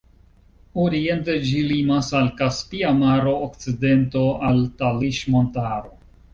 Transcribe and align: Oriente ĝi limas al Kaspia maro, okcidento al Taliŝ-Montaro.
Oriente 0.83 1.35
ĝi 1.49 1.61
limas 1.73 2.09
al 2.21 2.25
Kaspia 2.41 2.95
maro, 3.03 3.35
okcidento 3.51 4.25
al 4.51 4.67
Taliŝ-Montaro. 4.83 5.97